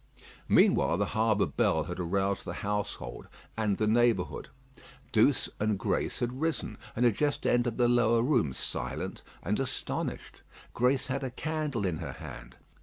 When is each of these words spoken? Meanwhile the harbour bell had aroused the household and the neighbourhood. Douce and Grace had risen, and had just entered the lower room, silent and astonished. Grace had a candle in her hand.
Meanwhile 0.49 0.97
the 0.97 1.05
harbour 1.13 1.45
bell 1.45 1.83
had 1.83 1.99
aroused 1.99 2.43
the 2.43 2.55
household 2.65 3.27
and 3.55 3.77
the 3.77 3.85
neighbourhood. 3.85 4.49
Douce 5.11 5.47
and 5.59 5.77
Grace 5.77 6.21
had 6.21 6.41
risen, 6.41 6.79
and 6.95 7.05
had 7.05 7.13
just 7.13 7.45
entered 7.45 7.77
the 7.77 7.87
lower 7.87 8.23
room, 8.23 8.51
silent 8.51 9.21
and 9.43 9.59
astonished. 9.59 10.41
Grace 10.73 11.05
had 11.05 11.23
a 11.23 11.29
candle 11.29 11.85
in 11.85 11.97
her 11.99 12.13
hand. 12.13 12.57